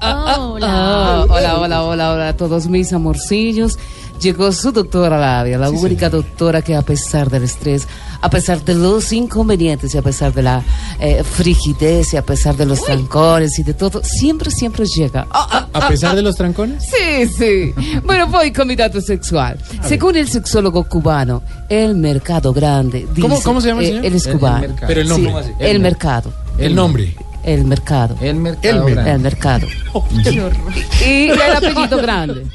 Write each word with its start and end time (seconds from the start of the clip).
Ah, 0.00 0.38
hola, 0.50 1.24
hola, 1.28 1.82
hola, 1.84 2.10
hola 2.12 2.28
a 2.28 2.36
todos 2.36 2.66
mis 2.66 2.92
amorcillos. 2.92 3.78
Llegó 4.20 4.52
su 4.52 4.70
doctora 4.72 5.18
Labia, 5.18 5.58
la 5.58 5.70
única 5.70 6.08
doctora 6.08 6.62
que 6.62 6.76
a 6.76 6.82
pesar 6.82 7.30
del 7.30 7.42
estrés, 7.42 7.88
a 8.20 8.30
pesar 8.30 8.64
de 8.64 8.74
los 8.74 9.12
inconvenientes 9.12 9.92
y 9.94 9.98
a 9.98 10.02
pesar 10.02 10.32
de 10.32 10.42
la 10.42 10.62
eh, 11.00 11.22
frigidez 11.24 12.14
y 12.14 12.16
a 12.16 12.22
pesar 12.24 12.56
de 12.56 12.64
los 12.64 12.82
trancones 12.84 13.58
y 13.58 13.64
de 13.64 13.74
todo, 13.74 14.02
siempre, 14.04 14.50
siempre 14.52 14.86
llega. 14.86 15.26
Ah, 15.30 15.48
ah, 15.50 15.68
A 15.84 15.88
pesar 15.88 16.14
de 16.14 16.22
los 16.22 16.36
trancones. 16.36 16.84
Sí, 16.84 17.26
sí. 17.26 17.74
Bueno, 18.04 18.28
voy 18.28 18.52
con 18.52 18.68
mi 18.68 18.76
dato 18.76 19.00
sexual. 19.00 19.58
Según 19.82 20.16
el 20.16 20.28
sexólogo 20.28 20.84
cubano, 20.84 21.42
el 21.68 21.94
mercado 21.96 22.52
grande. 22.52 23.06
Dice, 23.10 23.20
¿Cómo- 23.20 23.42
cómo 23.42 23.60
se 23.60 23.68
llama 23.68 23.80
el 23.80 23.86
eh, 23.86 23.88
señor? 23.90 24.06
Él 24.06 24.14
es 24.14 24.26
El 24.26 24.32
cubano. 24.38 24.60
mercado. 24.60 24.86
Pero 24.86 25.00
el 25.00 25.08
nombre. 25.08 25.24
Sí, 25.24 25.32
¿Cómo 25.34 25.38
así? 25.38 25.52
el 25.70 25.80
mercado. 25.80 26.32
El 26.56 26.74
nombre. 26.74 27.16
El 27.44 27.64
mercado. 27.64 28.16
El 28.20 28.36
mercado. 28.36 28.68
Elmer. 28.88 28.94
grande. 28.94 29.10
El 29.12 29.18
mercado. 29.20 29.66
Y 31.06 31.28
el 31.30 31.40
apellido 31.56 31.96
grande. 31.98 32.46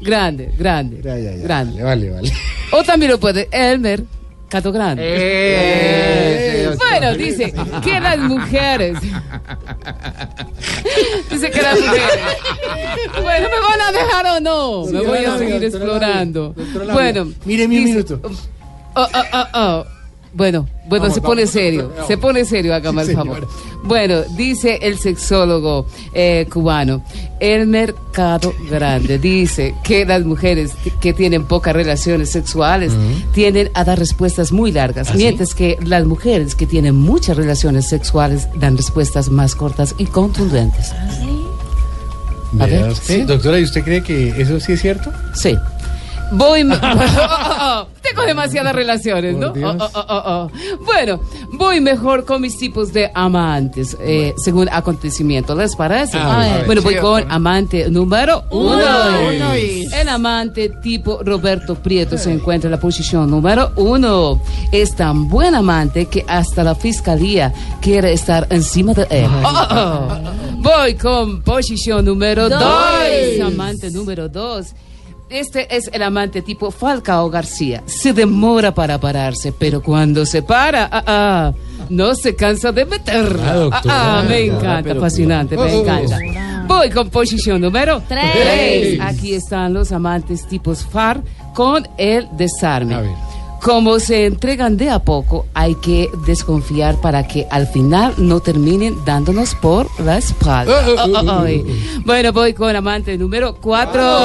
Grande, 0.00 0.52
grande. 0.58 1.00
Ya, 1.02 1.16
ya, 1.18 1.32
ya. 1.36 1.42
Grande. 1.42 1.82
Vale, 1.82 2.10
vale. 2.10 2.32
O 2.72 2.82
también 2.84 3.12
lo 3.12 3.20
puede 3.20 3.48
Elmer 3.52 4.02
Cato 4.48 4.72
Grande. 4.72 5.02
Eh, 5.06 6.70
Bueno, 6.76 7.14
dice 7.16 7.52
que 7.84 8.00
las 8.00 8.18
mujeres. 8.18 8.98
Dice 11.30 11.50
que 11.50 11.62
las 11.62 11.78
mujeres. 11.80 12.18
Bueno, 13.22 13.46
¿me 13.48 13.68
van 13.68 13.80
a 13.80 13.92
dejar 13.92 14.26
o 14.26 14.40
no? 14.40 14.84
Me 14.86 15.00
voy 15.02 15.18
a 15.24 15.38
seguir 15.38 15.60
doctora 15.60 15.66
explorando. 15.66 16.54
Doctora. 16.56 16.92
Bueno, 16.94 17.32
Mire 17.44 17.68
mi 17.68 17.76
dice- 17.76 17.88
minuto. 17.92 18.20
Oh, 18.94 19.06
oh, 19.14 19.22
oh, 19.32 19.46
oh. 19.54 19.84
Bueno, 20.32 20.68
bueno, 20.86 21.04
Vamos, 21.04 21.14
se 21.14 21.20
pone 21.20 21.42
vamos, 21.42 21.50
serio, 21.50 21.90
vamos. 21.92 22.06
se 22.06 22.16
pone 22.18 22.44
serio, 22.44 22.74
hágame 22.74 23.04
Sí, 23.04 23.10
el 23.10 23.16
favor. 23.16 23.48
Bueno, 23.82 24.22
dice 24.36 24.78
el 24.82 24.98
sexólogo 24.98 25.86
eh, 26.12 26.46
cubano, 26.52 27.04
el 27.40 27.66
mercado 27.66 28.54
grande 28.70 29.18
dice 29.18 29.74
que 29.82 30.04
las 30.04 30.24
mujeres 30.24 30.72
que 31.00 31.12
tienen 31.14 31.46
pocas 31.46 31.74
relaciones 31.74 32.30
sexuales 32.30 32.92
tienden 33.32 33.70
a 33.74 33.84
dar 33.84 33.98
respuestas 33.98 34.52
muy 34.52 34.70
largas, 34.70 35.14
mientras 35.14 35.54
que 35.54 35.78
las 35.84 36.04
mujeres 36.04 36.54
que 36.54 36.66
tienen 36.66 36.94
muchas 36.94 37.36
relaciones 37.36 37.88
sexuales 37.88 38.46
dan 38.54 38.76
respuestas 38.76 39.30
más 39.30 39.54
cortas 39.56 39.94
y 39.98 40.06
contundentes. 40.06 40.92
A 40.92 42.66
ver, 42.66 42.82
Vea 42.82 42.92
usted. 42.92 43.26
Doctora, 43.26 43.58
¿y 43.58 43.64
usted 43.64 43.82
cree 43.82 44.02
que 44.02 44.28
eso 44.40 44.58
sí 44.60 44.72
es 44.72 44.80
cierto? 44.80 45.12
Sí. 45.34 45.56
Voy. 46.32 46.62
Oh, 48.10 48.16
oh, 48.18 48.22
oh. 48.22 48.24
Tengo 48.24 48.26
demasiadas 48.26 48.74
relaciones, 48.74 49.36
¿no? 49.36 49.50
Dios. 49.50 49.76
Oh, 49.78 49.90
oh, 49.94 50.04
oh, 50.08 50.22
oh. 50.26 50.50
Bueno, 50.84 51.20
voy 51.52 51.80
mejor 51.80 52.24
con 52.24 52.42
mis 52.42 52.56
tipos 52.58 52.92
de 52.92 53.10
amantes, 53.14 53.96
eh, 54.00 54.34
según 54.36 54.68
acontecimiento. 54.70 55.54
¿Les 55.54 55.76
parece? 55.76 56.18
A 56.18 56.38
ver, 56.38 56.52
a 56.52 56.56
ver. 56.58 56.66
bueno, 56.66 56.82
voy 56.82 56.94
Sí, 56.94 57.00
con 57.00 57.30
amante 57.30 57.88
número 57.90 58.44
uno. 58.50 58.74
Uno 58.74 59.52
El 59.54 60.08
amante 60.08 60.70
tipo 60.82 61.20
Roberto 61.22 61.74
Prieto 61.76 62.18
se 62.18 62.32
encuentra 62.32 62.68
en 62.68 62.72
la 62.72 62.80
posición 62.80 63.30
número 63.30 63.72
uno. 63.76 64.40
Es 64.72 64.94
tan 64.96 65.28
buen 65.28 65.54
amante 65.54 66.06
que 66.06 66.24
hasta 66.26 66.64
la 66.64 66.74
fiscalía 66.74 67.52
quiere 67.80 68.12
estar 68.12 68.46
encima 68.50 68.92
de 68.94 69.06
él. 69.10 69.28
Oh, 69.44 69.66
oh, 69.70 69.74
oh. 69.74 70.18
Voy 70.56 70.94
con 70.94 71.42
posición 71.42 72.04
número 72.04 72.48
dos. 72.48 72.62
Amante 73.44 73.90
número 73.90 74.28
dos. 74.28 74.74
Este 75.30 75.76
es 75.76 75.88
el 75.92 76.02
amante 76.02 76.42
tipo 76.42 76.72
Falcao 76.72 77.30
García. 77.30 77.84
Se 77.86 78.12
demora 78.12 78.74
para 78.74 78.98
pararse, 78.98 79.52
pero 79.52 79.80
cuando 79.80 80.26
se 80.26 80.42
para, 80.42 80.88
ah, 80.90 81.04
ah, 81.06 81.52
no 81.88 82.16
se 82.16 82.34
cansa 82.34 82.72
de 82.72 82.84
meter. 82.84 83.38
Ah, 83.46 83.54
doctora. 83.54 83.82
Ah, 83.94 84.18
ah, 84.18 84.24
me 84.28 84.46
encanta, 84.46 84.96
fascinante, 84.96 85.56
me 85.56 85.72
encanta. 85.72 86.18
Voy 86.66 86.90
con 86.90 87.10
posición 87.10 87.60
número 87.60 88.02
Tres. 88.08 88.32
tres. 88.32 89.00
Aquí 89.00 89.34
están 89.34 89.72
los 89.72 89.92
amantes 89.92 90.48
tipos 90.48 90.84
FAR 90.84 91.22
con 91.54 91.86
el 91.96 92.26
desarme. 92.36 92.94
A 92.94 93.00
ver. 93.02 93.29
Como 93.62 94.00
se 94.00 94.24
entregan 94.24 94.76
de 94.78 94.88
a 94.88 95.00
poco, 95.00 95.46
hay 95.52 95.74
que 95.74 96.08
desconfiar 96.26 96.96
para 97.00 97.28
que 97.28 97.46
al 97.50 97.66
final 97.66 98.14
no 98.16 98.40
terminen 98.40 98.96
dándonos 99.04 99.54
por 99.54 99.86
la 100.00 100.16
espalda. 100.16 100.72
Oh, 100.86 100.90
oh, 100.92 101.04
Oh, 101.04 101.20
oh, 101.20 101.30
oh, 101.40 101.42
ay. 101.44 102.00
Bueno, 102.04 102.32
voy 102.32 102.54
con 102.54 102.74
amante 102.74 103.18
número 103.18 103.56
cuatro. 103.56 104.20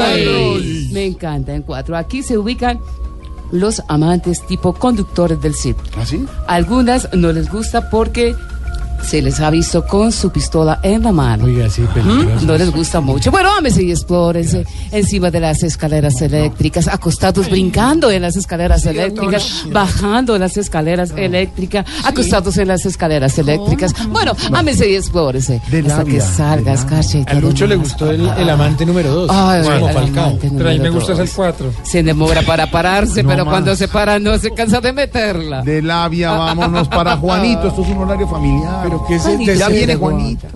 Me 0.92 1.06
encanta 1.06 1.54
en 1.54 1.64
cuatro. 1.64 1.98
Aquí 1.98 2.24
se 2.24 2.38
ubican 2.38 2.80
los 3.52 3.82
amantes 3.90 4.46
tipo 4.48 4.74
conductores 4.74 5.42
del 5.42 5.54
CIP. 5.54 5.78
¿Ah, 5.98 6.06
sí? 6.06 6.26
Algunas 6.48 7.10
no 7.14 7.32
les 7.34 7.50
gusta 7.52 7.90
porque 7.90 8.34
se 9.04 9.22
les 9.22 9.40
ha 9.40 9.50
visto 9.50 9.86
con 9.86 10.12
su 10.12 10.32
pistola 10.32 10.80
en 10.82 11.04
la 11.04 11.12
mano. 11.12 11.46
Oiga, 11.46 11.70
sí, 11.70 11.82
¿Mm? 11.82 12.46
No 12.46 12.58
les 12.58 12.72
gusta 12.72 13.02
mucho. 13.02 13.32
Bueno, 13.32 13.50
ámese 13.58 13.84
y 13.84 13.92
explórense 13.92 14.66
encima 14.92 15.30
de 15.32 15.40
las 15.40 15.62
escaleras 15.64 16.22
eléctricas, 16.22 16.88
acostados 16.88 17.50
brincando 17.50 18.10
en 18.12 18.22
las 18.24 18.36
escaleras 18.36 18.86
eléctricas, 18.86 19.66
bajando 19.72 20.38
las 20.38 20.58
escaleras 20.58 21.12
eléctricas, 21.16 21.86
acostados 22.04 22.58
en 22.58 22.68
las 22.70 22.86
escaleras 22.86 23.38
eléctricas. 23.38 23.94
Bueno, 24.10 24.34
ámese 24.54 24.90
y 24.90 24.96
explórense 24.96 25.62
De 25.70 25.80
hasta 25.80 26.04
que 26.04 26.18
labia, 26.18 26.22
salgas, 26.22 26.84
de 26.84 26.96
cacha. 26.96 27.18
y 27.20 27.26
A 27.28 27.40
Lucho 27.40 27.68
le 27.68 27.76
gustó 27.76 28.10
el, 28.12 28.28
el 28.28 28.50
amante 28.50 28.86
número 28.86 29.12
dos. 29.14 29.30
Ay, 29.32 29.62
Es 29.62 29.68
como 29.70 29.90
el 29.90 29.98
amante 29.98 30.50
Pero 30.56 30.70
a 30.70 30.72
mí 30.72 30.80
me 30.80 30.86
número 30.90 30.94
gusta 30.96 31.14
dos. 31.14 31.20
el 31.22 31.30
4. 31.30 31.74
Se 31.84 32.04
demora 32.04 32.42
para 32.42 32.70
pararse, 32.72 33.22
No 33.24 33.30
pero 33.30 33.46
más. 33.46 33.52
cuando 33.54 33.76
se 33.76 33.88
para 33.88 34.18
no 34.20 34.38
se 34.38 34.52
cansa 34.52 34.82
de 34.82 34.94
meterla. 34.94 35.62
De 35.62 35.82
labia, 35.82 36.32
vámonos 36.32 36.88
para 36.88 37.18
Juanito. 37.26 37.68
Esto 37.68 37.82
es 37.84 37.90
un 37.90 37.98
horario 37.98 38.28
familiar. 38.28 38.85
Pero 38.86 39.04
¿qué 39.08 39.16
es 39.16 39.58
Ya 39.58 39.70
viene 39.70 39.96
Juanita. 39.96 40.48